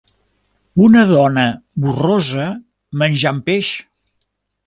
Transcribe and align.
Una 0.85 1.03
dona 1.09 1.43
borrosa 1.83 2.47
menjant 3.03 3.45
peix. 3.51 3.73